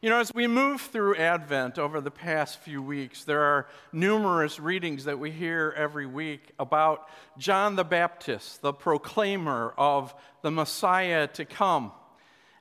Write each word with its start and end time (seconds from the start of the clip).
You 0.00 0.10
know, 0.10 0.20
as 0.20 0.32
we 0.32 0.46
move 0.46 0.80
through 0.80 1.16
Advent 1.16 1.76
over 1.76 2.00
the 2.00 2.12
past 2.12 2.60
few 2.60 2.80
weeks, 2.80 3.24
there 3.24 3.42
are 3.42 3.66
numerous 3.92 4.60
readings 4.60 5.06
that 5.06 5.18
we 5.18 5.32
hear 5.32 5.74
every 5.76 6.06
week 6.06 6.52
about 6.60 7.08
John 7.36 7.74
the 7.74 7.82
Baptist, 7.82 8.62
the 8.62 8.72
proclaimer 8.72 9.74
of 9.76 10.14
the 10.42 10.52
Messiah 10.52 11.26
to 11.26 11.44
come. 11.44 11.90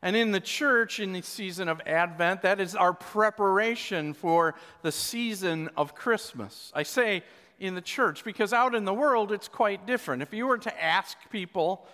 And 0.01 0.15
in 0.15 0.31
the 0.31 0.39
church, 0.39 0.99
in 0.99 1.13
the 1.13 1.21
season 1.21 1.69
of 1.69 1.79
Advent, 1.85 2.41
that 2.41 2.59
is 2.59 2.73
our 2.73 2.93
preparation 2.93 4.15
for 4.15 4.55
the 4.81 4.91
season 4.91 5.69
of 5.77 5.93
Christmas. 5.93 6.71
I 6.73 6.81
say 6.81 7.21
in 7.59 7.75
the 7.75 7.81
church 7.81 8.23
because 8.23 8.51
out 8.51 8.73
in 8.73 8.83
the 8.83 8.95
world, 8.95 9.31
it's 9.31 9.47
quite 9.47 9.85
different. 9.85 10.23
If 10.23 10.33
you 10.33 10.47
were 10.47 10.57
to 10.57 10.83
ask 10.83 11.15
people 11.29 11.85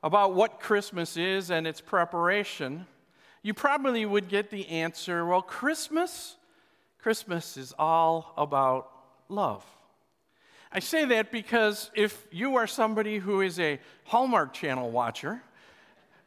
about 0.00 0.34
what 0.34 0.60
Christmas 0.60 1.16
is 1.16 1.50
and 1.50 1.66
its 1.66 1.80
preparation, 1.80 2.86
you 3.42 3.54
probably 3.54 4.06
would 4.06 4.28
get 4.28 4.50
the 4.50 4.68
answer 4.68 5.26
well, 5.26 5.42
Christmas, 5.42 6.36
Christmas 6.98 7.56
is 7.56 7.74
all 7.78 8.32
about 8.36 8.90
love. 9.28 9.64
I 10.70 10.78
say 10.78 11.04
that 11.06 11.30
because 11.30 11.90
if 11.94 12.26
you 12.30 12.56
are 12.56 12.66
somebody 12.66 13.18
who 13.18 13.42
is 13.42 13.58
a 13.60 13.78
Hallmark 14.04 14.54
Channel 14.54 14.90
watcher, 14.90 15.42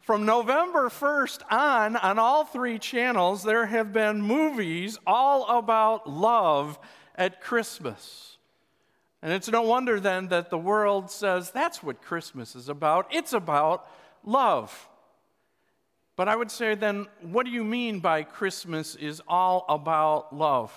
from 0.01 0.23
November 0.25 0.89
1st 0.89 1.51
on, 1.51 1.95
on 1.95 2.19
all 2.19 2.45
three 2.45 2.77
channels, 2.77 3.41
there 3.41 3.65
have 3.65 3.91
been 3.91 4.21
movies 4.21 4.99
all 5.07 5.57
about 5.57 6.07
love 6.07 6.77
at 7.15 7.41
Christmas. 7.41 8.37
And 9.23 9.33
it's 9.33 9.49
no 9.49 9.63
wonder 9.63 9.99
then 9.99 10.27
that 10.27 10.51
the 10.51 10.59
world 10.59 11.09
says 11.09 11.49
that's 11.49 11.81
what 11.81 12.03
Christmas 12.03 12.55
is 12.55 12.69
about. 12.69 13.07
It's 13.09 13.33
about 13.33 13.89
love. 14.23 14.87
But 16.15 16.29
I 16.29 16.35
would 16.35 16.51
say 16.51 16.75
then, 16.75 17.07
what 17.21 17.45
do 17.45 17.51
you 17.51 17.63
mean 17.63 17.99
by 17.99 18.23
Christmas 18.23 18.95
is 18.95 19.21
all 19.27 19.65
about 19.67 20.33
love? 20.33 20.71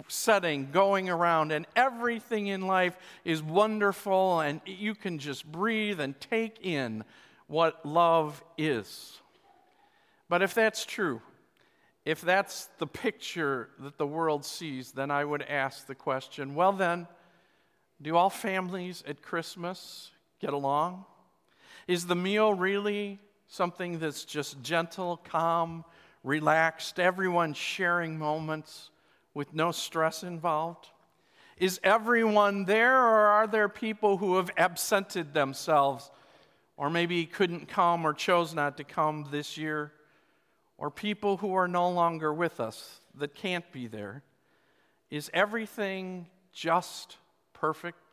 setting 0.07 0.69
going 0.71 1.09
around, 1.09 1.51
and 1.51 1.65
everything 1.75 2.47
in 2.47 2.67
life 2.67 2.97
is 3.25 3.41
wonderful, 3.41 4.39
and 4.39 4.61
you 4.65 4.95
can 4.95 5.19
just 5.19 5.49
breathe 5.51 5.99
and 5.99 6.19
take 6.21 6.65
in 6.65 7.03
what 7.47 7.85
love 7.85 8.43
is. 8.57 9.19
But 10.29 10.41
if 10.41 10.53
that's 10.53 10.85
true, 10.85 11.21
if 12.05 12.21
that's 12.21 12.69
the 12.79 12.87
picture 12.87 13.69
that 13.79 13.97
the 13.97 14.07
world 14.07 14.45
sees, 14.45 14.91
then 14.93 15.11
I 15.11 15.25
would 15.25 15.41
ask 15.43 15.85
the 15.87 15.95
question 15.95 16.55
well, 16.55 16.71
then, 16.71 17.07
do 18.01 18.15
all 18.15 18.29
families 18.29 19.03
at 19.07 19.21
Christmas 19.21 20.11
get 20.39 20.53
along? 20.53 21.05
Is 21.87 22.07
the 22.07 22.15
meal 22.15 22.53
really 22.53 23.19
something 23.47 23.99
that's 23.99 24.23
just 24.23 24.61
gentle, 24.63 25.17
calm, 25.17 25.83
relaxed, 26.23 26.99
everyone 26.99 27.53
sharing 27.53 28.17
moments 28.17 28.89
with 29.33 29.53
no 29.53 29.71
stress 29.71 30.23
involved? 30.23 30.89
Is 31.57 31.79
everyone 31.83 32.65
there, 32.65 32.97
or 32.97 33.27
are 33.27 33.47
there 33.47 33.69
people 33.69 34.17
who 34.17 34.37
have 34.37 34.49
absented 34.57 35.33
themselves, 35.33 36.09
or 36.77 36.89
maybe 36.89 37.25
couldn't 37.25 37.67
come 37.67 38.05
or 38.05 38.13
chose 38.13 38.53
not 38.53 38.77
to 38.77 38.83
come 38.83 39.27
this 39.31 39.57
year, 39.57 39.91
or 40.77 40.89
people 40.89 41.37
who 41.37 41.53
are 41.53 41.67
no 41.67 41.89
longer 41.89 42.33
with 42.33 42.59
us 42.59 42.99
that 43.15 43.35
can't 43.35 43.71
be 43.71 43.87
there? 43.87 44.23
Is 45.11 45.29
everything 45.33 46.27
just 46.53 47.17
perfect? 47.53 48.10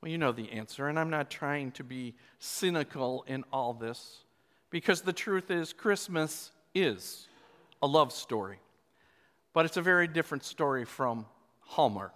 Well, 0.00 0.10
you 0.10 0.18
know 0.18 0.32
the 0.32 0.52
answer, 0.52 0.88
and 0.88 0.98
I'm 0.98 1.10
not 1.10 1.30
trying 1.30 1.72
to 1.72 1.84
be 1.84 2.14
cynical 2.38 3.24
in 3.26 3.44
all 3.52 3.74
this, 3.74 4.18
because 4.70 5.00
the 5.00 5.12
truth 5.12 5.50
is, 5.50 5.72
Christmas 5.72 6.52
is 6.74 7.26
a 7.82 7.86
love 7.86 8.12
story. 8.12 8.58
But 9.52 9.64
it's 9.64 9.76
a 9.76 9.82
very 9.82 10.06
different 10.06 10.44
story 10.44 10.84
from 10.84 11.26
Hallmark. 11.60 12.12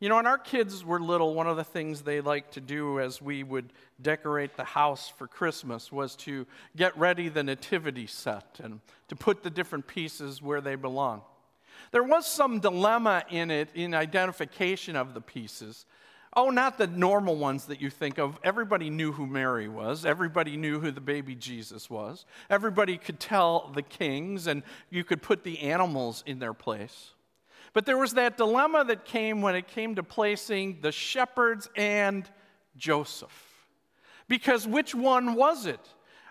You 0.00 0.08
know, 0.08 0.16
when 0.16 0.26
our 0.26 0.38
kids 0.38 0.84
were 0.84 1.00
little, 1.00 1.34
one 1.34 1.48
of 1.48 1.56
the 1.56 1.64
things 1.64 2.02
they 2.02 2.20
liked 2.20 2.54
to 2.54 2.60
do 2.60 3.00
as 3.00 3.20
we 3.20 3.42
would 3.42 3.72
decorate 4.00 4.56
the 4.56 4.64
house 4.64 5.12
for 5.16 5.26
Christmas 5.26 5.90
was 5.90 6.14
to 6.16 6.46
get 6.76 6.96
ready 6.96 7.28
the 7.28 7.42
nativity 7.42 8.06
set 8.06 8.60
and 8.62 8.80
to 9.08 9.16
put 9.16 9.42
the 9.42 9.50
different 9.50 9.88
pieces 9.88 10.40
where 10.40 10.60
they 10.60 10.76
belong. 10.76 11.22
There 11.90 12.04
was 12.04 12.26
some 12.26 12.60
dilemma 12.60 13.24
in 13.28 13.50
it 13.50 13.70
in 13.74 13.92
identification 13.92 14.94
of 14.94 15.14
the 15.14 15.20
pieces 15.20 15.84
Oh, 16.40 16.50
not 16.50 16.78
the 16.78 16.86
normal 16.86 17.34
ones 17.34 17.64
that 17.64 17.80
you 17.80 17.90
think 17.90 18.16
of. 18.16 18.38
Everybody 18.44 18.90
knew 18.90 19.10
who 19.10 19.26
Mary 19.26 19.68
was. 19.68 20.06
Everybody 20.06 20.56
knew 20.56 20.78
who 20.78 20.92
the 20.92 21.00
baby 21.00 21.34
Jesus 21.34 21.90
was. 21.90 22.26
Everybody 22.48 22.96
could 22.96 23.18
tell 23.18 23.72
the 23.74 23.82
kings, 23.82 24.46
and 24.46 24.62
you 24.88 25.02
could 25.02 25.20
put 25.20 25.42
the 25.42 25.58
animals 25.58 26.22
in 26.26 26.38
their 26.38 26.54
place. 26.54 27.10
But 27.72 27.86
there 27.86 27.98
was 27.98 28.14
that 28.14 28.36
dilemma 28.36 28.84
that 28.84 29.04
came 29.04 29.42
when 29.42 29.56
it 29.56 29.66
came 29.66 29.96
to 29.96 30.04
placing 30.04 30.80
the 30.80 30.92
shepherds 30.92 31.68
and 31.74 32.30
Joseph. 32.76 33.36
Because 34.28 34.64
which 34.64 34.94
one 34.94 35.34
was 35.34 35.66
it? 35.66 35.80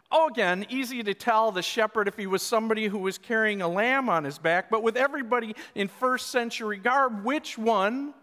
Oh, 0.10 0.30
again, 0.30 0.66
easy 0.70 1.04
to 1.04 1.14
tell 1.14 1.52
the 1.52 1.62
shepherd 1.62 2.08
if 2.08 2.16
he 2.16 2.28
was 2.28 2.42
somebody 2.42 2.88
who 2.88 3.00
was 3.00 3.18
carrying 3.18 3.62
a 3.62 3.68
lamb 3.68 4.08
on 4.08 4.24
his 4.24 4.38
back, 4.38 4.70
but 4.70 4.84
with 4.84 4.96
everybody 4.96 5.54
in 5.76 5.90
first 5.90 6.28
century 6.28 6.78
garb, 6.78 7.26
which 7.26 7.58
one 7.58 8.14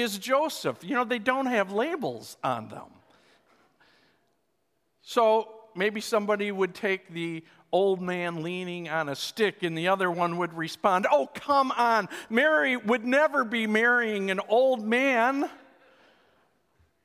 is 0.00 0.18
Joseph. 0.18 0.82
You 0.82 0.94
know, 0.94 1.04
they 1.04 1.18
don't 1.18 1.46
have 1.46 1.72
labels 1.72 2.36
on 2.42 2.68
them. 2.68 2.86
So 5.02 5.48
maybe 5.74 6.00
somebody 6.00 6.52
would 6.52 6.74
take 6.74 7.08
the 7.12 7.44
old 7.72 8.00
man 8.00 8.42
leaning 8.42 8.88
on 8.88 9.08
a 9.08 9.14
stick, 9.14 9.62
and 9.62 9.76
the 9.76 9.88
other 9.88 10.10
one 10.10 10.38
would 10.38 10.54
respond, 10.54 11.06
Oh, 11.10 11.26
come 11.26 11.70
on. 11.72 12.08
Mary 12.28 12.76
would 12.76 13.04
never 13.04 13.44
be 13.44 13.66
marrying 13.66 14.30
an 14.30 14.40
old 14.48 14.84
man. 14.84 15.48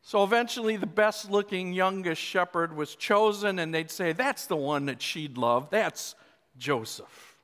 So 0.02 0.24
eventually, 0.24 0.76
the 0.76 0.86
best 0.86 1.32
looking 1.32 1.72
youngest 1.72 2.22
shepherd 2.22 2.76
was 2.76 2.96
chosen, 2.96 3.58
and 3.60 3.74
they'd 3.74 3.92
say, 3.92 4.12
That's 4.12 4.48
the 4.48 4.58
one 4.58 4.86
that 4.88 5.02
she'd 5.02 5.38
love. 5.38 5.70
That's 5.70 6.16
Joseph. 6.58 7.38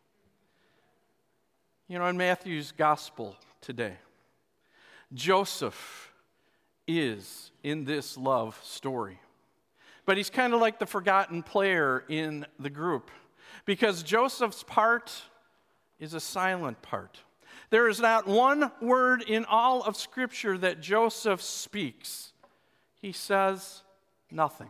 You 1.87 1.97
know, 1.97 2.05
in 2.05 2.17
Matthew's 2.17 2.71
gospel 2.71 3.35
today, 3.61 3.95
Joseph 5.13 6.11
is 6.87 7.51
in 7.63 7.85
this 7.85 8.17
love 8.17 8.59
story. 8.63 9.19
But 10.05 10.17
he's 10.17 10.29
kind 10.29 10.53
of 10.53 10.61
like 10.61 10.79
the 10.79 10.85
forgotten 10.85 11.43
player 11.43 12.03
in 12.09 12.45
the 12.59 12.69
group 12.69 13.11
because 13.65 14.01
Joseph's 14.01 14.63
part 14.63 15.11
is 15.99 16.13
a 16.13 16.19
silent 16.19 16.81
part. 16.81 17.19
There 17.69 17.87
is 17.87 17.99
not 17.99 18.27
one 18.27 18.71
word 18.81 19.21
in 19.21 19.45
all 19.45 19.83
of 19.83 19.95
Scripture 19.95 20.57
that 20.57 20.81
Joseph 20.81 21.41
speaks. 21.41 22.33
he 23.01 23.11
says 23.11 23.83
nothing. 24.31 24.69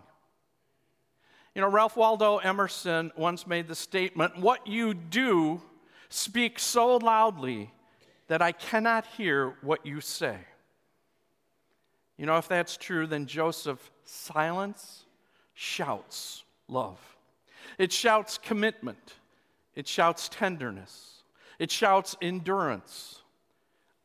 You 1.56 1.62
know, 1.62 1.70
Ralph 1.70 1.98
Waldo 1.98 2.38
Emerson 2.38 3.12
once 3.16 3.48
made 3.48 3.68
the 3.68 3.76
statement 3.76 4.38
What 4.38 4.68
you 4.68 4.94
do 4.94 5.62
speaks 6.10 6.64
so 6.64 6.98
loudly 6.98 7.72
that 8.30 8.42
I 8.42 8.54
cannot 8.54 9.06
hear 9.18 9.56
what 9.62 9.86
you 9.86 10.00
say. 10.00 10.38
You 12.18 12.26
know, 12.26 12.38
if 12.38 12.48
that's 12.48 12.78
true, 12.78 13.06
then 13.06 13.26
Joseph's 13.26 13.90
silence 14.06 15.06
shouts 15.54 16.44
love. 16.68 17.00
It 17.78 17.92
shouts 17.92 18.38
commitment. 18.38 19.16
It 19.76 19.88
shouts 19.88 20.30
tenderness. 20.30 21.24
It 21.58 21.72
shouts 21.72 22.16
endurance, 22.22 23.22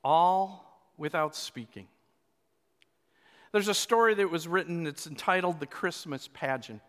all 0.03 0.81
without 0.97 1.37
speaking. 1.37 1.87
There's 3.53 3.69
a 3.69 3.75
story 3.75 4.15
that 4.15 4.31
was 4.31 4.49
written, 4.49 4.87
it's 4.87 5.07
entitled 5.07 5.61
The 5.61 5.67
Christmas 5.67 6.29
Pageant. 6.33 6.81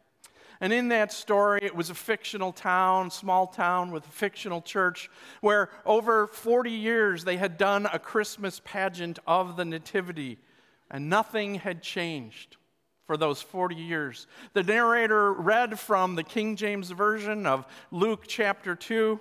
And 0.62 0.72
in 0.72 0.90
that 0.90 1.12
story, 1.12 1.60
it 1.62 1.76
was 1.76 1.90
a 1.90 1.96
fictional 1.96 2.52
town, 2.52 3.12
small 3.12 3.48
town 3.48 3.92
with 3.92 4.06
a 4.08 4.12
fictional 4.12 4.62
church, 4.62 5.10
where 5.42 5.70
over 5.86 6.28
40 6.28 6.72
years 6.72 7.24
they 7.24 7.38
had 7.38 7.58
done 7.58 7.88
a 7.92 8.00
Christmas 8.00 8.62
pageant 8.64 9.20
of 9.28 9.58
the 9.58 9.66
Nativity, 9.66 10.38
and 10.90 11.10
nothing 11.10 11.56
had 11.56 11.82
changed 11.82 12.58
for 13.06 13.18
those 13.18 13.42
40 13.42 13.76
years. 13.76 14.28
The 14.54 14.64
narrator 14.64 15.34
read 15.34 15.80
from 15.80 16.16
the 16.16 16.24
King 16.24 16.56
James 16.56 16.90
Version 16.90 17.46
of 17.46 17.66
Luke 17.92 18.24
chapter 18.28 18.76
2, 18.76 19.20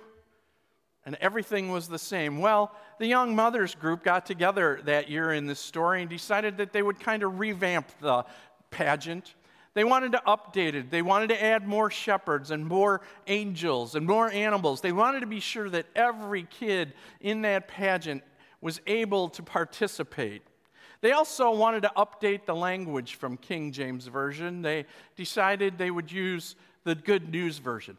and 1.05 1.15
everything 1.21 1.69
was 1.69 1.87
the 1.87 1.99
same. 1.99 2.39
Well, 2.39 2.73
the 2.97 3.05
Young 3.05 3.35
Mothers 3.35 3.75
Group 3.75 4.03
got 4.03 4.25
together 4.25 4.79
that 4.85 5.09
year 5.09 5.31
in 5.33 5.45
this 5.45 5.59
story 5.59 6.01
and 6.01 6.09
decided 6.09 6.57
that 6.57 6.73
they 6.73 6.81
would 6.81 6.99
kind 6.99 7.21
of 7.21 7.39
revamp 7.39 7.87
the 7.99 8.25
pageant. 8.71 9.35
They 9.75 9.83
wanted 9.83 10.13
to 10.13 10.21
update 10.25 10.73
it. 10.73 10.89
They 10.89 11.01
wanted 11.01 11.27
to 11.29 11.43
add 11.43 11.67
more 11.67 11.91
shepherds 11.91 12.49
and 12.49 12.65
more 12.65 13.01
angels 13.27 13.95
and 13.95 14.07
more 14.07 14.31
animals. 14.31 14.79
They 14.79 14.93
wanted 14.93 15.19
to 15.19 15.27
be 15.27 15.41
sure 15.41 15.69
that 15.69 15.85
every 15.95 16.43
kid 16.43 16.93
in 17.19 17.41
that 17.41 17.67
pageant 17.67 18.23
was 18.61 18.79
able 18.87 19.29
to 19.29 19.43
participate. 19.43 20.41
They 21.01 21.11
also 21.11 21.51
wanted 21.51 21.83
to 21.83 21.91
update 21.97 22.45
the 22.45 22.55
language 22.55 23.15
from 23.15 23.35
King 23.35 23.73
James 23.73 24.07
Version. 24.07 24.61
They 24.61 24.85
decided 25.17 25.77
they 25.77 25.91
would 25.91 26.09
use 26.09 26.55
the 26.85 26.95
Good 26.95 27.29
News 27.29 27.57
Version. 27.57 27.97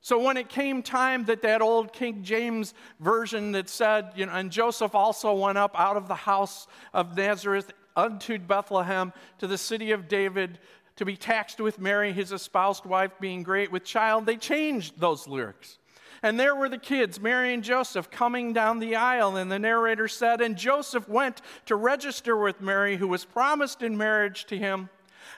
So 0.00 0.20
when 0.20 0.36
it 0.36 0.48
came 0.48 0.82
time 0.82 1.24
that 1.26 1.42
that 1.42 1.62
old 1.62 1.92
King 1.92 2.24
James 2.24 2.74
version 2.98 3.52
that 3.52 3.70
said, 3.70 4.10
you 4.16 4.26
know, 4.26 4.32
and 4.32 4.50
Joseph 4.50 4.94
also 4.94 5.32
went 5.32 5.56
up 5.58 5.78
out 5.78 5.96
of 5.96 6.08
the 6.08 6.14
house 6.14 6.66
of 6.92 7.16
Nazareth 7.16 7.72
unto 7.96 8.38
Bethlehem 8.38 9.12
to 9.38 9.46
the 9.46 9.56
city 9.56 9.92
of 9.92 10.08
David 10.08 10.58
to 10.96 11.04
be 11.04 11.16
taxed 11.16 11.60
with 11.60 11.78
Mary, 11.78 12.12
his 12.12 12.32
espoused 12.32 12.84
wife, 12.84 13.12
being 13.20 13.42
great 13.42 13.72
with 13.72 13.84
child, 13.84 14.26
they 14.26 14.36
changed 14.36 14.98
those 14.98 15.26
lyrics. 15.26 15.78
And 16.22 16.40
there 16.40 16.54
were 16.54 16.70
the 16.70 16.78
kids, 16.78 17.20
Mary 17.20 17.52
and 17.52 17.62
Joseph, 17.62 18.10
coming 18.10 18.54
down 18.54 18.78
the 18.78 18.96
aisle. 18.96 19.36
And 19.36 19.52
the 19.52 19.58
narrator 19.58 20.08
said, 20.08 20.40
And 20.40 20.56
Joseph 20.56 21.06
went 21.06 21.42
to 21.66 21.76
register 21.76 22.36
with 22.36 22.62
Mary, 22.62 22.96
who 22.96 23.08
was 23.08 23.26
promised 23.26 23.82
in 23.82 23.98
marriage 23.98 24.46
to 24.46 24.56
him, 24.56 24.88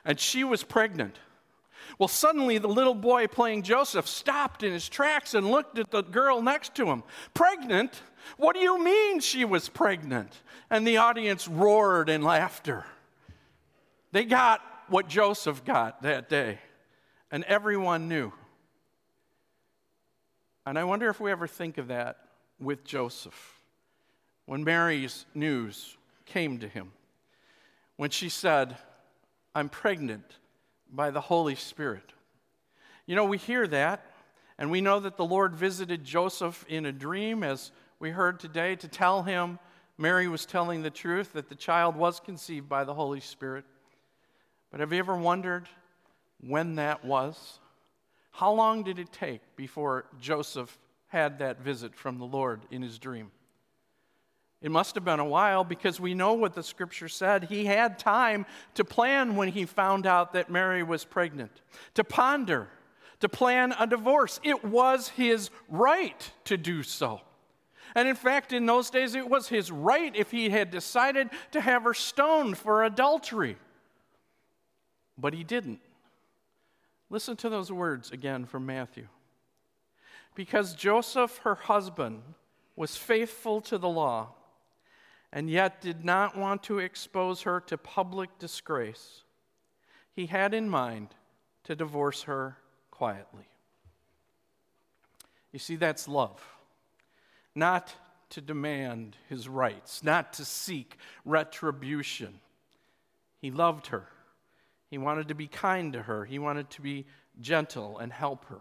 and 0.04 0.20
she 0.20 0.44
was 0.44 0.62
pregnant. 0.62 1.18
Well, 1.98 2.08
suddenly 2.08 2.58
the 2.58 2.68
little 2.68 2.94
boy 2.94 3.26
playing 3.26 3.62
Joseph 3.62 4.06
stopped 4.06 4.62
in 4.62 4.72
his 4.72 4.88
tracks 4.88 5.34
and 5.34 5.50
looked 5.50 5.78
at 5.78 5.90
the 5.90 6.02
girl 6.02 6.42
next 6.42 6.74
to 6.76 6.86
him. 6.86 7.02
Pregnant? 7.34 8.02
What 8.36 8.54
do 8.54 8.60
you 8.60 8.82
mean 8.82 9.20
she 9.20 9.44
was 9.44 9.68
pregnant? 9.68 10.40
And 10.70 10.86
the 10.86 10.98
audience 10.98 11.48
roared 11.48 12.08
in 12.08 12.22
laughter. 12.22 12.84
They 14.12 14.24
got 14.24 14.60
what 14.88 15.08
Joseph 15.08 15.64
got 15.64 16.02
that 16.02 16.28
day, 16.28 16.58
and 17.30 17.44
everyone 17.44 18.08
knew. 18.08 18.32
And 20.64 20.78
I 20.78 20.84
wonder 20.84 21.08
if 21.08 21.20
we 21.20 21.30
ever 21.30 21.46
think 21.46 21.78
of 21.78 21.88
that 21.88 22.18
with 22.58 22.84
Joseph. 22.84 23.54
When 24.46 24.64
Mary's 24.64 25.26
news 25.34 25.96
came 26.24 26.58
to 26.58 26.68
him, 26.68 26.92
when 27.96 28.10
she 28.10 28.28
said, 28.28 28.76
I'm 29.54 29.68
pregnant 29.68 30.24
by 30.92 31.10
the 31.10 31.20
Holy 31.20 31.54
Spirit. 31.54 32.12
You 33.06 33.16
know, 33.16 33.24
we 33.24 33.38
hear 33.38 33.66
that, 33.68 34.04
and 34.58 34.70
we 34.70 34.80
know 34.80 35.00
that 35.00 35.16
the 35.16 35.24
Lord 35.24 35.54
visited 35.54 36.04
Joseph 36.04 36.64
in 36.68 36.86
a 36.86 36.92
dream, 36.92 37.42
as 37.42 37.72
we 37.98 38.10
heard 38.10 38.38
today, 38.38 38.76
to 38.76 38.88
tell 38.88 39.22
him 39.22 39.58
Mary 39.98 40.28
was 40.28 40.46
telling 40.46 40.82
the 40.82 40.90
truth, 40.90 41.32
that 41.32 41.48
the 41.48 41.54
child 41.54 41.96
was 41.96 42.20
conceived 42.20 42.68
by 42.68 42.84
the 42.84 42.94
Holy 42.94 43.20
Spirit. 43.20 43.64
But 44.76 44.80
have 44.80 44.92
you 44.92 44.98
ever 44.98 45.16
wondered 45.16 45.70
when 46.38 46.74
that 46.74 47.02
was? 47.02 47.60
How 48.30 48.52
long 48.52 48.82
did 48.82 48.98
it 48.98 49.10
take 49.10 49.40
before 49.56 50.04
Joseph 50.20 50.76
had 51.06 51.38
that 51.38 51.62
visit 51.62 51.94
from 51.94 52.18
the 52.18 52.26
Lord 52.26 52.60
in 52.70 52.82
his 52.82 52.98
dream? 52.98 53.30
It 54.60 54.70
must 54.70 54.94
have 54.94 55.02
been 55.02 55.18
a 55.18 55.24
while 55.24 55.64
because 55.64 55.98
we 55.98 56.12
know 56.12 56.34
what 56.34 56.52
the 56.52 56.62
scripture 56.62 57.08
said. 57.08 57.44
He 57.44 57.64
had 57.64 57.98
time 57.98 58.44
to 58.74 58.84
plan 58.84 59.34
when 59.34 59.48
he 59.48 59.64
found 59.64 60.06
out 60.06 60.34
that 60.34 60.50
Mary 60.50 60.82
was 60.82 61.06
pregnant, 61.06 61.62
to 61.94 62.04
ponder, 62.04 62.68
to 63.20 63.30
plan 63.30 63.72
a 63.80 63.86
divorce. 63.86 64.40
It 64.42 64.62
was 64.62 65.08
his 65.08 65.48
right 65.70 66.30
to 66.44 66.58
do 66.58 66.82
so. 66.82 67.22
And 67.94 68.06
in 68.06 68.14
fact, 68.14 68.52
in 68.52 68.66
those 68.66 68.90
days, 68.90 69.14
it 69.14 69.26
was 69.26 69.48
his 69.48 69.72
right 69.72 70.14
if 70.14 70.30
he 70.30 70.50
had 70.50 70.70
decided 70.70 71.30
to 71.52 71.62
have 71.62 71.84
her 71.84 71.94
stoned 71.94 72.58
for 72.58 72.84
adultery. 72.84 73.56
But 75.18 75.34
he 75.34 75.44
didn't. 75.44 75.80
Listen 77.08 77.36
to 77.36 77.48
those 77.48 77.70
words 77.70 78.10
again 78.10 78.44
from 78.44 78.66
Matthew. 78.66 79.08
Because 80.34 80.74
Joseph, 80.74 81.38
her 81.38 81.54
husband, 81.54 82.22
was 82.74 82.96
faithful 82.96 83.60
to 83.62 83.78
the 83.78 83.88
law 83.88 84.34
and 85.32 85.48
yet 85.48 85.80
did 85.80 86.04
not 86.04 86.36
want 86.36 86.62
to 86.64 86.78
expose 86.78 87.42
her 87.42 87.60
to 87.60 87.78
public 87.78 88.38
disgrace, 88.38 89.22
he 90.12 90.26
had 90.26 90.54
in 90.54 90.68
mind 90.68 91.08
to 91.64 91.74
divorce 91.74 92.22
her 92.22 92.56
quietly. 92.90 93.48
You 95.52 95.58
see, 95.58 95.76
that's 95.76 96.06
love. 96.06 96.42
Not 97.54 97.94
to 98.30 98.40
demand 98.40 99.16
his 99.28 99.48
rights, 99.48 100.02
not 100.02 100.32
to 100.34 100.44
seek 100.44 100.96
retribution. 101.24 102.40
He 103.40 103.50
loved 103.50 103.88
her 103.88 104.08
he 104.88 104.98
wanted 104.98 105.28
to 105.28 105.34
be 105.34 105.48
kind 105.48 105.92
to 105.92 106.02
her, 106.02 106.24
he 106.24 106.38
wanted 106.38 106.70
to 106.70 106.82
be 106.82 107.06
gentle 107.40 107.98
and 107.98 108.12
help 108.12 108.44
her. 108.46 108.60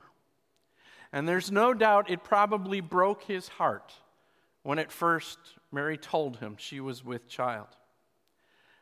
And 1.13 1.27
there's 1.27 1.51
no 1.51 1.73
doubt 1.73 2.09
it 2.09 2.23
probably 2.23 2.81
broke 2.81 3.23
his 3.23 3.47
heart 3.47 3.93
when 4.63 4.79
at 4.79 4.91
first 4.91 5.37
Mary 5.71 5.97
told 5.97 6.37
him 6.37 6.55
she 6.57 6.79
was 6.79 7.05
with 7.05 7.27
child. 7.27 7.67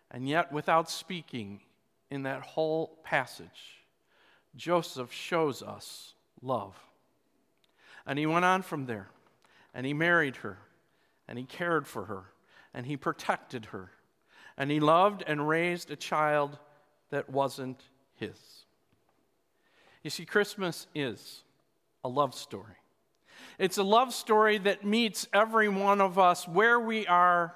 And 0.10 0.28
yet, 0.30 0.52
without 0.52 0.90
speaking 0.90 1.62
in 2.10 2.24
that 2.24 2.42
whole 2.42 3.00
passage, 3.04 3.84
Joseph 4.56 5.12
shows 5.12 5.62
us 5.62 6.14
love. 6.42 6.80
And 8.06 8.20
he 8.20 8.26
went 8.26 8.46
on 8.46 8.62
from 8.62 8.86
there, 8.86 9.10
and 9.74 9.86
he 9.86 9.94
married 9.94 10.38
her, 10.38 10.60
and 11.28 11.38
he 11.40 11.46
cared 11.46 11.88
for 11.88 12.06
her, 12.06 12.26
and 12.74 12.86
he 12.86 12.98
protected 12.98 13.66
her, 13.66 13.92
and 14.58 14.70
he 14.70 14.80
loved 14.80 15.24
and 15.26 15.48
raised 15.48 15.90
a 15.90 15.96
child 15.96 16.60
that 17.14 17.30
wasn't 17.30 17.80
his. 18.16 18.66
You 20.02 20.10
see, 20.10 20.26
Christmas 20.26 20.88
is 20.96 21.44
a 22.04 22.10
love 22.10 22.34
story. 22.34 22.74
It's 23.60 23.78
a 23.78 23.84
love 23.84 24.16
story 24.16 24.58
that 24.58 24.84
meets 24.84 25.28
every 25.32 25.70
one 25.70 26.02
of 26.02 26.18
us 26.18 26.48
where 26.48 26.80
we 26.80 27.06
are 27.06 27.54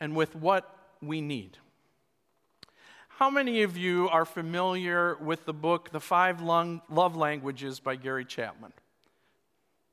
and 0.00 0.16
with 0.16 0.34
what 0.34 0.76
we 1.00 1.20
need. 1.20 1.58
How 3.06 3.30
many 3.30 3.62
of 3.62 3.76
you 3.76 4.08
are 4.08 4.24
familiar 4.24 5.16
with 5.20 5.44
the 5.44 5.54
book, 5.54 5.90
The 5.90 6.00
Five 6.00 6.42
Love 6.42 7.16
Languages 7.16 7.78
by 7.78 7.94
Gary 7.94 8.24
Chapman? 8.24 8.72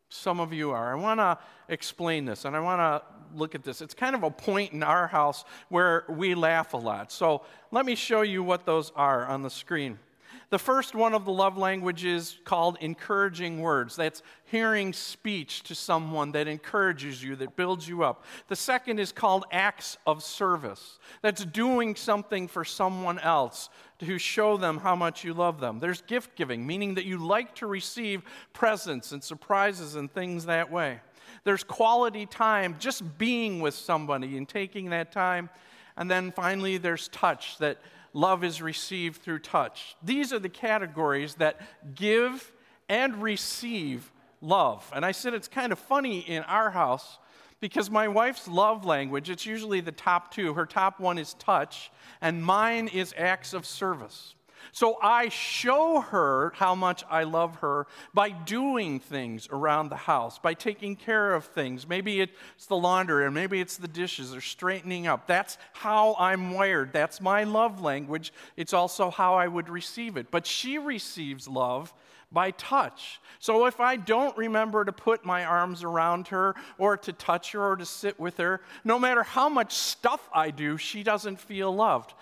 Some 0.09 0.39
of 0.39 0.53
you 0.53 0.71
are. 0.71 0.95
I 0.95 0.99
want 0.99 1.19
to 1.19 1.37
explain 1.67 2.25
this 2.25 2.45
and 2.45 2.55
I 2.55 2.59
want 2.59 2.79
to 2.79 3.01
look 3.37 3.55
at 3.55 3.63
this. 3.63 3.81
It's 3.81 3.93
kind 3.93 4.15
of 4.15 4.23
a 4.23 4.31
point 4.31 4.73
in 4.73 4.83
our 4.83 5.07
house 5.07 5.43
where 5.69 6.05
we 6.09 6.35
laugh 6.35 6.73
a 6.73 6.77
lot. 6.77 7.11
So 7.11 7.43
let 7.71 7.85
me 7.85 7.95
show 7.95 8.21
you 8.21 8.43
what 8.43 8.65
those 8.65 8.91
are 8.95 9.25
on 9.25 9.41
the 9.41 9.49
screen. 9.49 9.99
The 10.49 10.59
first 10.59 10.95
one 10.95 11.13
of 11.13 11.25
the 11.25 11.31
love 11.31 11.57
languages 11.57 12.37
called 12.45 12.77
encouraging 12.79 13.61
words. 13.61 13.95
That's 13.95 14.21
hearing 14.45 14.93
speech 14.93 15.63
to 15.63 15.75
someone 15.75 16.31
that 16.33 16.47
encourages 16.47 17.23
you, 17.23 17.35
that 17.37 17.55
builds 17.55 17.87
you 17.87 18.03
up. 18.03 18.23
The 18.47 18.55
second 18.55 18.99
is 18.99 19.11
called 19.11 19.45
acts 19.51 19.97
of 20.05 20.23
service. 20.23 20.99
That's 21.21 21.43
doing 21.45 21.95
something 21.95 22.47
for 22.47 22.63
someone 22.63 23.19
else 23.19 23.69
to 23.99 24.17
show 24.17 24.57
them 24.57 24.77
how 24.77 24.95
much 24.95 25.23
you 25.23 25.33
love 25.33 25.59
them. 25.59 25.79
There's 25.79 26.01
gift 26.01 26.35
giving, 26.35 26.65
meaning 26.65 26.95
that 26.95 27.05
you 27.05 27.17
like 27.17 27.55
to 27.55 27.67
receive 27.67 28.21
presents 28.53 29.11
and 29.11 29.23
surprises 29.23 29.95
and 29.95 30.11
things 30.11 30.45
that 30.45 30.71
way. 30.71 30.99
There's 31.43 31.63
quality 31.63 32.25
time, 32.25 32.75
just 32.79 33.17
being 33.17 33.59
with 33.59 33.73
somebody 33.73 34.37
and 34.37 34.47
taking 34.47 34.89
that 34.91 35.11
time. 35.11 35.49
And 35.97 36.11
then 36.11 36.31
finally, 36.31 36.77
there's 36.77 37.07
touch 37.07 37.57
that 37.59 37.77
love 38.15 38.43
is 38.45 38.61
received 38.61 39.21
through 39.21 39.39
touch. 39.39 39.95
These 40.01 40.31
are 40.31 40.39
the 40.39 40.49
categories 40.49 41.35
that 41.35 41.59
give 41.93 42.51
and 42.87 43.21
receive 43.21 44.11
love. 44.41 44.89
And 44.95 45.05
I 45.05 45.11
said 45.11 45.33
it's 45.33 45.49
kind 45.49 45.71
of 45.71 45.77
funny 45.77 46.19
in 46.19 46.43
our 46.43 46.71
house 46.71 47.19
because 47.59 47.89
my 47.91 48.07
wife's 48.07 48.47
love 48.47 48.85
language, 48.85 49.29
it's 49.29 49.45
usually 49.45 49.81
the 49.81 49.91
top 49.91 50.33
two. 50.33 50.53
Her 50.53 50.65
top 50.65 50.99
one 50.99 51.17
is 51.17 51.33
touch, 51.35 51.91
and 52.21 52.43
mine 52.43 52.87
is 52.87 53.13
acts 53.17 53.53
of 53.53 53.65
service. 53.65 54.35
So 54.71 54.97
I 55.01 55.29
show 55.29 56.01
her 56.01 56.51
how 56.55 56.75
much 56.75 57.03
I 57.09 57.23
love 57.23 57.55
her 57.57 57.87
by 58.13 58.29
doing 58.29 58.99
things 58.99 59.47
around 59.51 59.89
the 59.89 59.95
house, 59.95 60.37
by 60.39 60.53
taking 60.53 60.95
care 60.95 61.33
of 61.33 61.45
things. 61.45 61.87
Maybe 61.87 62.21
it's 62.21 62.65
the 62.67 62.75
laundry, 62.75 63.25
or 63.25 63.31
maybe 63.31 63.61
it's 63.61 63.77
the 63.77 63.87
dishes, 63.87 64.35
or 64.35 64.41
straightening 64.41 65.07
up. 65.07 65.27
That's 65.27 65.57
how 65.73 66.15
I'm 66.19 66.51
wired. 66.51 66.91
That's 66.93 67.21
my 67.21 67.43
love 67.43 67.81
language. 67.81 68.33
It's 68.57 68.73
also 68.73 69.09
how 69.09 69.35
I 69.35 69.47
would 69.47 69.69
receive 69.69 70.17
it. 70.17 70.31
But 70.31 70.45
she 70.45 70.77
receives 70.77 71.47
love 71.47 71.93
by 72.31 72.51
touch. 72.51 73.21
So 73.39 73.65
if 73.65 73.79
I 73.79 73.95
don't 73.95 74.35
remember 74.35 74.83
to 74.83 74.91
put 74.91 75.25
my 75.25 75.45
arms 75.45 75.83
around 75.83 76.27
her 76.29 76.55
or 76.77 76.97
to 76.97 77.13
touch 77.13 77.53
her 77.53 77.71
or 77.71 77.75
to 77.77 77.85
sit 77.85 78.19
with 78.19 78.37
her, 78.37 78.61
no 78.83 78.99
matter 78.99 79.23
how 79.23 79.47
much 79.47 79.73
stuff 79.73 80.27
I 80.33 80.51
do, 80.51 80.77
she 80.77 81.03
doesn't 81.03 81.39
feel 81.39 81.73
loved. 81.73 82.13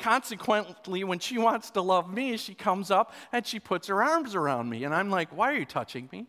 Consequently, 0.00 1.04
when 1.04 1.18
she 1.18 1.36
wants 1.36 1.70
to 1.72 1.82
love 1.82 2.12
me, 2.12 2.38
she 2.38 2.54
comes 2.54 2.90
up 2.90 3.12
and 3.32 3.46
she 3.46 3.60
puts 3.60 3.86
her 3.88 4.02
arms 4.02 4.34
around 4.34 4.68
me. 4.68 4.84
And 4.84 4.94
I'm 4.94 5.10
like, 5.10 5.28
why 5.36 5.52
are 5.52 5.56
you 5.56 5.66
touching 5.66 6.08
me? 6.10 6.26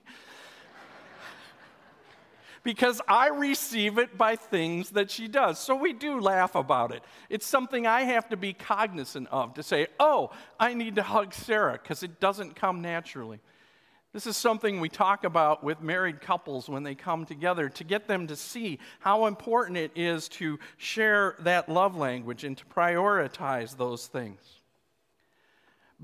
because 2.64 3.02
I 3.08 3.30
receive 3.30 3.98
it 3.98 4.18
by 4.18 4.36
things 4.36 4.90
that 4.92 5.10
she 5.10 5.30
does. 5.30 5.58
So 5.58 5.74
we 5.74 5.94
do 5.94 6.20
laugh 6.20 6.54
about 6.56 6.94
it. 6.94 7.02
It's 7.30 7.46
something 7.46 7.88
I 7.88 8.02
have 8.02 8.28
to 8.30 8.38
be 8.38 8.52
cognizant 8.52 9.30
of 9.32 9.54
to 9.54 9.64
say, 9.64 9.88
oh, 10.02 10.32
I 10.60 10.74
need 10.74 10.96
to 10.96 11.04
hug 11.04 11.34
Sarah 11.34 11.80
because 11.82 12.04
it 12.04 12.20
doesn't 12.20 12.58
come 12.58 12.82
naturally. 12.82 13.40
This 14.14 14.28
is 14.28 14.36
something 14.36 14.82
we 14.82 14.90
talk 14.90 15.24
about 15.24 15.64
with 15.64 15.82
married 15.82 16.20
couples 16.20 16.68
when 16.68 16.84
they 16.84 16.96
come 16.96 17.26
together 17.26 17.70
to 17.70 17.84
get 17.86 18.08
them 18.08 18.28
to 18.28 18.36
see 18.36 18.78
how 19.00 19.26
important 19.26 19.78
it 19.78 19.92
is 19.96 20.28
to 20.30 20.60
share 20.76 21.36
that 21.40 21.70
love 21.70 21.96
language 21.96 22.44
and 22.44 22.58
to 22.58 22.66
prioritize 22.66 23.78
those 23.78 24.08
things. 24.08 24.42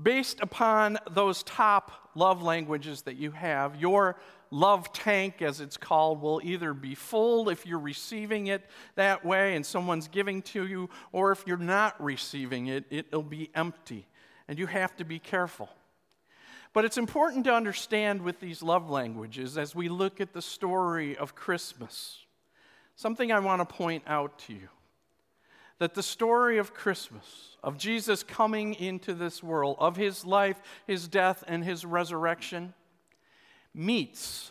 Based 0.00 0.40
upon 0.40 0.96
those 1.10 1.42
top 1.42 1.92
love 2.14 2.42
languages 2.42 3.02
that 3.02 3.16
you 3.16 3.30
have, 3.32 3.76
your 3.76 4.16
love 4.50 4.90
tank, 4.94 5.42
as 5.42 5.60
it's 5.60 5.76
called, 5.76 6.22
will 6.22 6.40
either 6.42 6.72
be 6.72 6.94
full 6.94 7.50
if 7.50 7.66
you're 7.66 7.78
receiving 7.78 8.46
it 8.46 8.64
that 8.94 9.22
way 9.22 9.54
and 9.54 9.66
someone's 9.66 10.08
giving 10.08 10.40
to 10.40 10.66
you, 10.66 10.88
or 11.12 11.30
if 11.30 11.44
you're 11.46 11.58
not 11.58 12.02
receiving 12.02 12.68
it, 12.68 12.84
it'll 12.88 13.22
be 13.22 13.50
empty. 13.54 14.06
And 14.46 14.58
you 14.58 14.66
have 14.66 14.96
to 14.96 15.04
be 15.04 15.18
careful. 15.18 15.68
But 16.72 16.84
it's 16.84 16.98
important 16.98 17.44
to 17.44 17.54
understand 17.54 18.22
with 18.22 18.40
these 18.40 18.62
love 18.62 18.90
languages 18.90 19.56
as 19.56 19.74
we 19.74 19.88
look 19.88 20.20
at 20.20 20.32
the 20.32 20.42
story 20.42 21.16
of 21.16 21.34
Christmas. 21.34 22.18
Something 22.96 23.32
I 23.32 23.38
want 23.38 23.66
to 23.66 23.74
point 23.74 24.04
out 24.06 24.38
to 24.40 24.52
you 24.52 24.68
that 25.78 25.94
the 25.94 26.02
story 26.02 26.58
of 26.58 26.74
Christmas, 26.74 27.56
of 27.62 27.78
Jesus 27.78 28.22
coming 28.22 28.74
into 28.74 29.14
this 29.14 29.42
world, 29.42 29.76
of 29.78 29.96
his 29.96 30.24
life, 30.24 30.60
his 30.86 31.06
death, 31.06 31.44
and 31.46 31.64
his 31.64 31.84
resurrection, 31.84 32.74
meets 33.72 34.50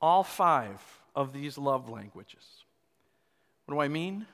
all 0.00 0.22
five 0.22 0.80
of 1.16 1.32
these 1.32 1.58
love 1.58 1.88
languages. 1.88 2.64
What 3.66 3.74
do 3.74 3.80
I 3.80 3.88
mean? 3.88 4.26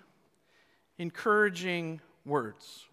Encouraging 0.99 2.01
words 2.27 2.85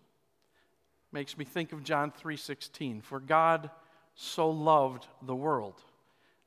makes 1.11 1.37
me 1.37 1.43
think 1.43 1.73
of 1.73 1.83
John 1.83 2.11
3:16 2.11 3.01
for 3.01 3.19
God 3.19 3.69
so 4.21 4.49
loved 4.49 5.07
the 5.23 5.35
world 5.35 5.81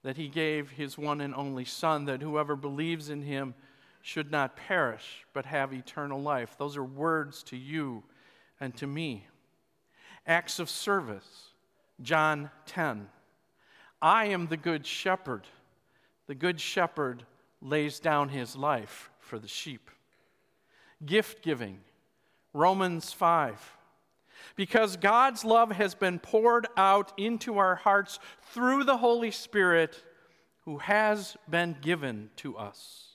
that 0.05 0.17
he 0.17 0.29
gave 0.29 0.71
his 0.71 0.97
one 0.97 1.21
and 1.21 1.35
only 1.35 1.65
son 1.65 2.05
that 2.05 2.23
whoever 2.23 2.55
believes 2.55 3.11
in 3.11 3.23
him 3.23 3.55
should 4.01 4.31
not 4.31 4.57
perish 4.57 5.27
but 5.33 5.47
have 5.47 5.73
eternal 5.73 6.23
life. 6.23 6.57
Those 6.57 6.77
are 6.77 6.85
words 6.85 7.43
to 7.45 7.57
you 7.57 8.05
and 8.61 8.77
to 8.77 8.87
me. 8.87 9.27
Acts 10.25 10.61
of 10.61 10.71
service 10.71 11.49
John 12.01 12.51
10 12.67 13.09
I 14.01 14.27
am 14.27 14.47
the 14.47 14.57
good 14.57 14.87
shepherd. 14.87 15.47
The 16.27 16.35
good 16.35 16.61
shepherd 16.61 17.25
lays 17.61 17.99
down 17.99 18.29
his 18.29 18.55
life 18.55 19.11
for 19.19 19.39
the 19.39 19.49
sheep. 19.49 19.91
Gift 21.05 21.43
giving 21.43 21.81
Romans 22.53 23.13
5 23.13 23.77
because 24.57 24.97
God's 24.97 25.45
love 25.45 25.73
has 25.73 25.95
been 25.95 26.19
poured 26.19 26.67
out 26.77 27.13
into 27.17 27.59
our 27.59 27.75
hearts 27.75 28.19
through 28.53 28.85
the 28.85 28.97
Holy 28.97 29.31
Spirit 29.31 30.03
who 30.65 30.79
has 30.79 31.37
been 31.49 31.77
given 31.81 32.31
to 32.37 32.57
us. 32.57 33.09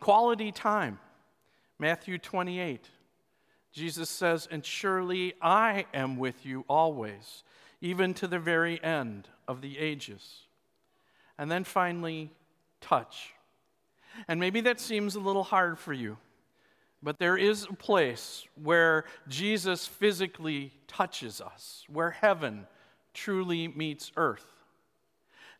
Quality 0.00 0.52
time, 0.52 0.98
Matthew 1.78 2.18
28. 2.18 2.88
Jesus 3.72 4.08
says, 4.08 4.48
And 4.50 4.64
surely 4.64 5.34
I 5.42 5.86
am 5.92 6.16
with 6.16 6.46
you 6.46 6.64
always, 6.68 7.42
even 7.80 8.14
to 8.14 8.26
the 8.26 8.38
very 8.38 8.82
end 8.82 9.28
of 9.46 9.60
the 9.60 9.78
ages. 9.78 10.42
And 11.36 11.50
then 11.50 11.64
finally, 11.64 12.30
touch. 12.80 13.34
And 14.26 14.40
maybe 14.40 14.60
that 14.62 14.80
seems 14.80 15.14
a 15.14 15.20
little 15.20 15.44
hard 15.44 15.78
for 15.78 15.92
you. 15.92 16.16
But 17.02 17.18
there 17.18 17.36
is 17.36 17.64
a 17.64 17.74
place 17.74 18.44
where 18.60 19.04
Jesus 19.28 19.86
physically 19.86 20.72
touches 20.88 21.40
us, 21.40 21.84
where 21.88 22.10
heaven 22.10 22.66
truly 23.14 23.68
meets 23.68 24.10
earth. 24.16 24.46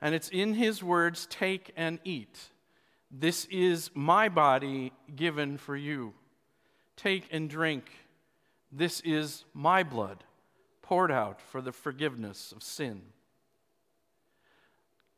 And 0.00 0.14
it's 0.14 0.28
in 0.28 0.54
his 0.54 0.82
words 0.82 1.26
take 1.30 1.72
and 1.76 2.00
eat. 2.04 2.38
This 3.10 3.46
is 3.46 3.90
my 3.94 4.28
body 4.28 4.92
given 5.14 5.58
for 5.58 5.76
you. 5.76 6.12
Take 6.96 7.28
and 7.30 7.48
drink. 7.48 7.84
This 8.70 9.00
is 9.00 9.44
my 9.54 9.82
blood 9.82 10.24
poured 10.82 11.12
out 11.12 11.40
for 11.40 11.60
the 11.60 11.72
forgiveness 11.72 12.52
of 12.52 12.62
sin. 12.62 13.00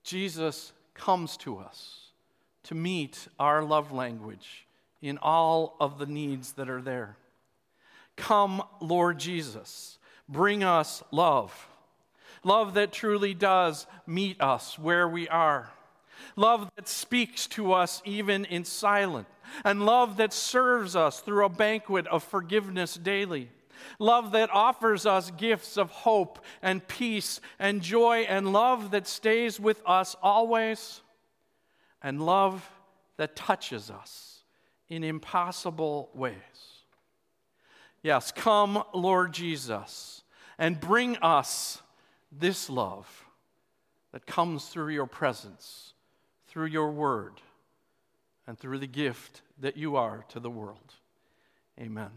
Jesus 0.02 0.72
comes 0.94 1.36
to 1.38 1.58
us 1.58 2.10
to 2.64 2.74
meet 2.74 3.28
our 3.38 3.62
love 3.62 3.92
language 3.92 4.66
in 5.02 5.18
all 5.18 5.76
of 5.80 5.98
the 5.98 6.06
needs 6.06 6.52
that 6.52 6.68
are 6.68 6.82
there. 6.82 7.16
Come, 8.16 8.62
Lord 8.80 9.18
Jesus, 9.18 9.98
bring 10.28 10.62
us 10.62 11.02
love. 11.10 11.68
Love 12.44 12.74
that 12.74 12.92
truly 12.92 13.34
does 13.34 13.86
meet 14.06 14.40
us 14.40 14.78
where 14.78 15.08
we 15.08 15.28
are. 15.28 15.70
Love 16.36 16.70
that 16.76 16.88
speaks 16.88 17.46
to 17.46 17.72
us 17.72 18.02
even 18.04 18.44
in 18.44 18.64
silence. 18.64 19.26
And 19.64 19.84
love 19.84 20.18
that 20.18 20.32
serves 20.32 20.94
us 20.94 21.20
through 21.20 21.44
a 21.44 21.48
banquet 21.48 22.06
of 22.06 22.22
forgiveness 22.22 22.94
daily. 22.94 23.48
Love 23.98 24.32
that 24.32 24.50
offers 24.50 25.06
us 25.06 25.30
gifts 25.32 25.76
of 25.76 25.90
hope 25.90 26.44
and 26.62 26.86
peace 26.86 27.40
and 27.58 27.80
joy, 27.80 28.26
and 28.28 28.52
love 28.52 28.90
that 28.90 29.06
stays 29.06 29.58
with 29.58 29.82
us 29.86 30.14
always, 30.22 31.00
and 32.02 32.24
love 32.24 32.70
that 33.16 33.34
touches 33.34 33.90
us 33.90 34.39
in 34.90 35.04
impossible 35.04 36.10
ways. 36.12 36.34
Yes, 38.02 38.32
come, 38.32 38.82
Lord 38.92 39.32
Jesus, 39.32 40.22
and 40.58 40.80
bring 40.80 41.16
us 41.18 41.80
this 42.32 42.68
love 42.68 43.24
that 44.12 44.26
comes 44.26 44.66
through 44.66 44.92
your 44.92 45.06
presence, 45.06 45.94
through 46.48 46.66
your 46.66 46.90
word, 46.90 47.40
and 48.46 48.58
through 48.58 48.78
the 48.78 48.86
gift 48.86 49.42
that 49.60 49.76
you 49.76 49.96
are 49.96 50.24
to 50.30 50.40
the 50.40 50.50
world. 50.50 50.94
Amen. 51.78 52.10